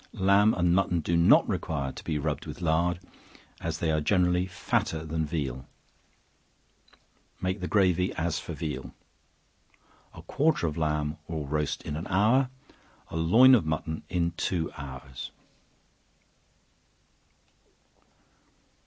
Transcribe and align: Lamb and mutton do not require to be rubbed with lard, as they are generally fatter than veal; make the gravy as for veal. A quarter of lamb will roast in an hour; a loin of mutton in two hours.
Lamb 0.17 0.55
and 0.55 0.73
mutton 0.73 0.99
do 1.01 1.15
not 1.15 1.47
require 1.47 1.91
to 1.91 2.03
be 2.03 2.17
rubbed 2.17 2.47
with 2.47 2.59
lard, 2.59 2.99
as 3.59 3.77
they 3.77 3.91
are 3.91 4.01
generally 4.01 4.47
fatter 4.47 5.05
than 5.05 5.27
veal; 5.27 5.67
make 7.39 7.59
the 7.59 7.67
gravy 7.67 8.11
as 8.15 8.39
for 8.39 8.53
veal. 8.53 8.95
A 10.15 10.23
quarter 10.23 10.65
of 10.65 10.75
lamb 10.75 11.19
will 11.27 11.45
roast 11.45 11.83
in 11.83 11.95
an 11.95 12.07
hour; 12.07 12.49
a 13.11 13.15
loin 13.15 13.53
of 13.53 13.63
mutton 13.63 14.01
in 14.09 14.31
two 14.37 14.71
hours. 14.75 15.29